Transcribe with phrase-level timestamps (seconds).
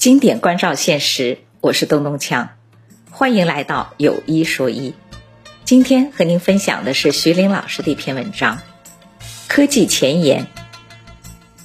[0.00, 2.48] 经典关照现实，我是东东锵，
[3.10, 4.94] 欢迎来到有一说一。
[5.66, 8.56] 今天和您分享的是徐林老师的一篇文章，
[9.46, 10.46] 《科技前沿：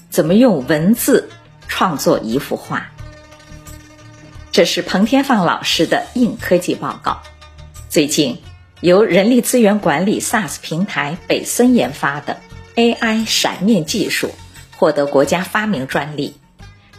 [0.10, 1.30] 怎么用文字
[1.70, 2.92] 创作一幅画》。
[4.52, 7.22] 这是彭天放老师的硬科技报告。
[7.90, 8.42] 最近，
[8.82, 12.42] 由人力资源管理 SaaS 平台北森研发的
[12.76, 14.32] AI 闪面技术
[14.76, 16.36] 获得国家发明专利。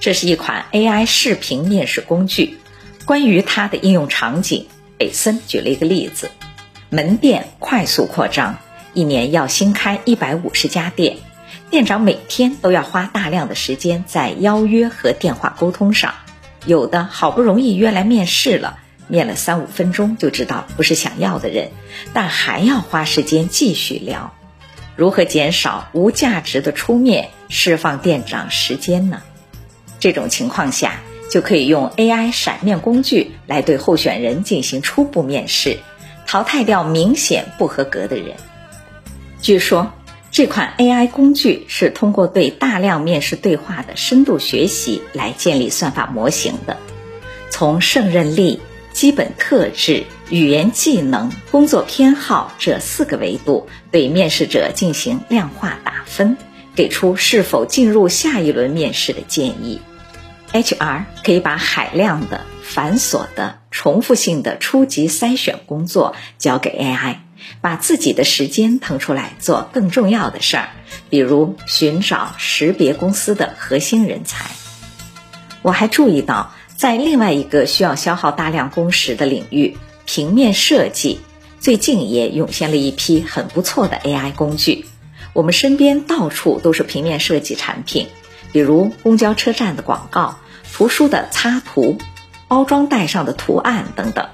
[0.00, 2.58] 这是一款 AI 视频面试工具。
[3.04, 4.66] 关于它的应用场景，
[4.98, 6.30] 北森举了一个例子：
[6.90, 8.58] 门店快速扩张，
[8.94, 11.18] 一年要新开一百五十家店，
[11.70, 16.14] 店长每天都要花大量的时间在邀约和电话沟通上。
[16.64, 21.70] 有的好不容易约来面试了，面了三五分钟就知道不是想要的人，
[22.12, 24.34] 但还要花时间继续聊。
[24.96, 29.22] 如何减少无价值的出面，释放店长时间呢？
[29.98, 31.00] 这种情况下，
[31.30, 35.78] 就可以用 AI 闪面工具来对候选人进行初步面试，
[36.26, 38.36] 淘汰掉明显不合格的人。
[39.40, 39.92] 据说，
[40.30, 46.76] 这款 AI 工具是通过对大量面试对话的深度学习来建立算法模型的，
[47.50, 48.60] 从胜任力、
[48.92, 56.36] 基本特质、语言技能、工作偏好这四个维度对面试者进行量化打分。
[56.76, 59.80] 给出是否进入下一轮面试的建议。
[60.52, 67.16] HR 可以把海量的、繁琐的、重复性的初级筛选工作交给 AI，
[67.60, 70.68] 把自己的时间腾出来做更重要的事儿，
[71.10, 74.50] 比如寻找、识别公司的核心人才。
[75.62, 81.18] 我还注意到，在另外一个需要消耗大量工时的领域——平面设计，
[81.58, 84.86] 最近也涌现了一批很不错的 AI 工具。
[85.36, 88.08] 我们身边到处都是平面设计产品，
[88.52, 90.38] 比如公交车站的广告、
[90.72, 91.98] 图书的插图、
[92.48, 94.30] 包装袋上的图案等等。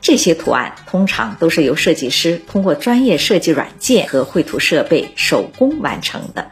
[0.00, 6.50] 这些图案通常都是由设计师通过专业设计软件和绘图设备手工完成的。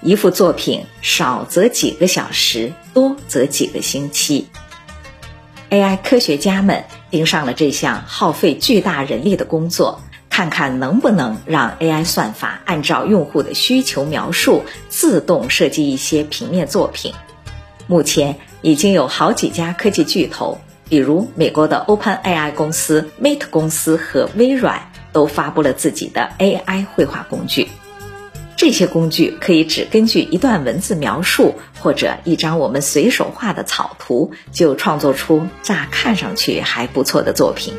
[0.00, 4.46] 一幅作品少则几个小时，多则几个星期。
[5.68, 10.00] AI 科学家们盯上了这项耗费巨大人力的工作。
[10.34, 17.14] 看看能不能让 AI 算法按照用户的需求描述，自动设计一些平面作品。
[17.86, 20.58] 目前已经有好几家科技巨头，
[20.88, 27.68] 比如美国的 OpenAI 公司、Meta 公司和微软，都发布了自己的 AI 绘画工具。
[28.56, 37.72] 这些工具可以只根据一段文字描述或者一张我们随手画的草图，就创作出乍看上去还不错的作品。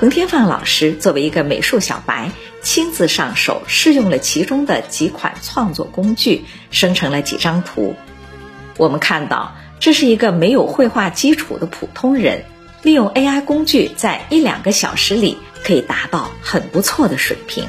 [0.00, 2.30] 彭天放老师作为一个美术小白，
[2.62, 7.94] 亲自上手试用了其中的几款创作工具，生成了几张图。
[8.78, 12.46] 我们看到，这是一个没有绘画基础的普通人，
[12.82, 17.66] 利用 AI 工具，在一两个小时里可以达到很不错的水平。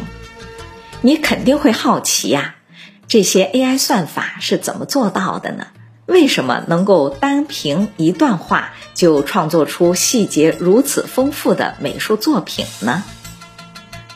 [1.02, 2.56] 你肯定会好奇呀，
[3.10, 5.68] 这些 AI 算法是怎么做到的呢？
[6.12, 13.06] 为什么能够单凭一段话就创作出细节如此丰富的美术作品呢？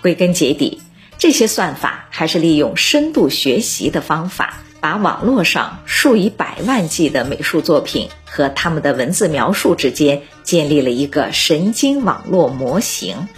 [0.02, 0.82] 归根结底，
[1.18, 13.30] 这些算法还是利用深度学习的方法，把网络上数以百万计的美术作品和他们的文字描述之间建立了一个神经网络模型。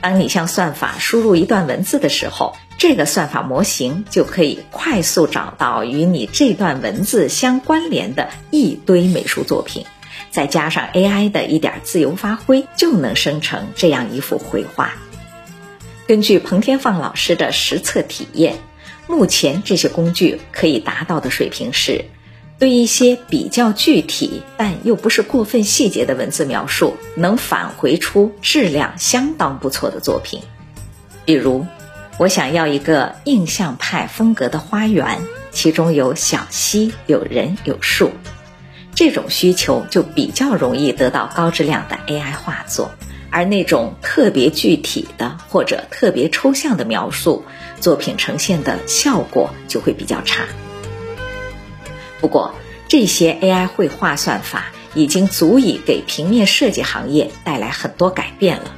[0.00, 9.84] 当你向算法输入一段文字的时候，这个算法模型就可以快速找到与你这段文字相关联的一堆美术作品，
[10.30, 14.92] 再加上 AI 的一点自由发挥，就能生成这样一幅绘画。
[16.06, 18.58] 根据彭天放老师的实测体验，
[19.08, 22.04] 目前这些工具可以达到的水平是，
[22.58, 30.40] 对一些比较具体但又不是过分细节的文字描述，能返回出质量相当不错的作品，
[31.24, 31.66] 比如。
[32.18, 38.10] 我想要一个印象派风格的花园，其中有小溪、有人、有树，
[38.94, 42.90] 这种需求就比较容易得到高质量的 AI 画作，
[43.28, 47.44] 而那种特别具体的或者特别抽象的描述，
[47.82, 50.46] 作品呈现的效果就会比较差。
[52.26, 52.52] 不过，
[52.88, 58.72] 这些 AI 绘画算法已经足以给平面设计行业带来很多改变了。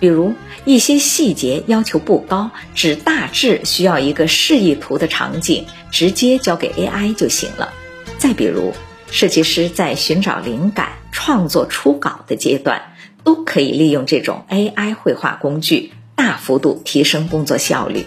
[0.00, 0.34] 比如
[0.64, 7.72] 一些细节要求不高，只大致需要一个示意图的场景，直接交给 AI 就行了。
[8.18, 8.72] 再比如，
[9.12, 12.82] 设计师在寻找灵感、创作初稿的阶段，
[13.22, 18.06] 都可以利用这种 AI 绘画工具，大幅度提升工作效率。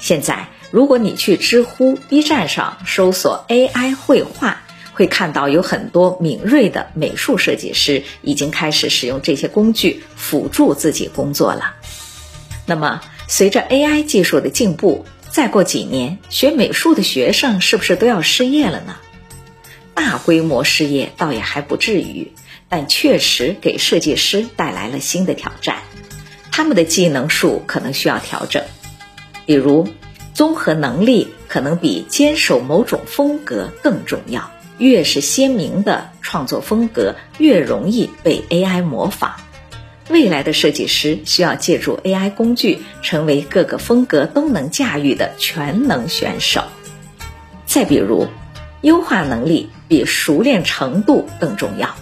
[0.00, 11.74] 现在，如果你去知乎、B 站上搜索 AI 绘画，会看到有很多敏锐的美术设计师已经开始使用这些工具辅助自己工作了。
[12.66, 18.96] 那么，随着 AI 技术的进步，再过几年，学美术的学生是不是都要失业了呢？
[19.94, 22.32] 大规模失业倒也还不至于，
[22.68, 25.78] 但确实给设计师带来了新的挑战。
[26.50, 28.64] 他们的技能树可能需要调整，
[29.44, 29.88] 比如
[30.36, 34.50] 综合能力可能比坚守某种风格更重要。
[34.76, 39.34] 越是鲜明的创作风格，越容易被 AI 模仿。
[40.10, 46.62] 未来的设计师需要借助 AI 工具，成为各个风格都能驾驭的全能选手。
[47.64, 48.26] 再比如，
[48.82, 51.96] 优化能力比熟练程度更重要。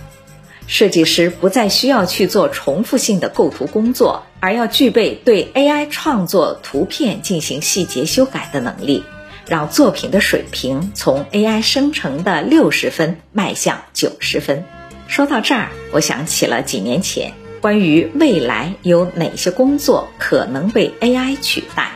[0.66, 9.04] 设计师不再需要去做重复性的构图工作，而要具备对 AI 创作图片进行细节修改的能力，
[9.46, 14.64] 让作品的水平从 AI 生成的六十分迈向九十分。
[15.06, 21.92] 说到这儿，我想起了几年前关于未来有哪些工作可能被 AI 取代。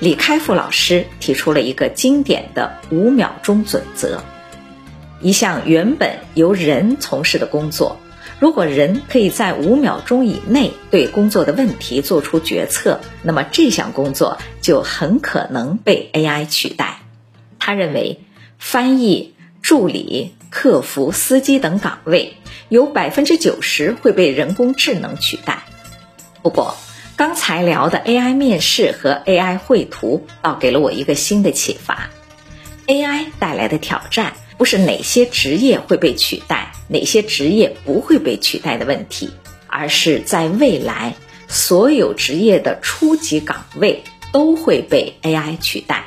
[0.00, 4.22] 李开复老师提出了一个经典的五秒钟准则：
[5.20, 7.98] 一项原本由人从事的工作，
[8.38, 17.00] 如果人可以在五秒钟以内对工作的问题做出决策，那么这项工作就很可能被 AI 取代。
[17.58, 18.20] 他认为，
[18.58, 22.34] 翻译、助理、客服、司机等岗位
[22.68, 25.64] 有百分之九十会被人工智能取代。
[26.42, 26.76] 不过，
[27.16, 32.10] 刚才聊的 AI 面试和 AI 绘图，倒给了我一个新的启发。
[32.86, 39.30] AI 带来的挑战，不是哪些职业会被取代，哪些职业不会被取代的问题，
[39.68, 41.14] 而是在未来，
[41.46, 44.02] 所有职业的初级岗位
[44.32, 46.04] 都会被 AI 取代，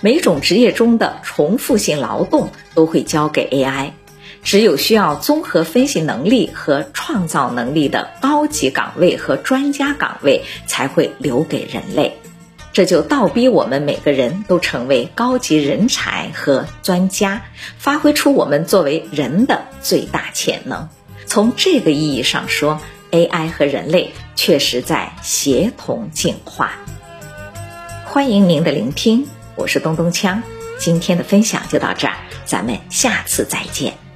[0.00, 3.90] 每种职业中的重复性劳动都会交给 AI。
[4.44, 12.16] 只有需要综合分析能力和创造能力的高级岗位和专家岗位才会留给人类，
[12.72, 17.42] 这就倒逼我们每个人都成为高级人才和专家，
[17.76, 20.88] 发挥出我们作为人的最大潜能。
[21.26, 22.80] 从这个意义上说
[23.10, 26.72] ，AI 和人类确实在协同进化。
[28.04, 30.40] 欢迎您的聆听，我是东东锵，
[30.78, 34.07] 今天的分享就到这儿，咱们下次再见。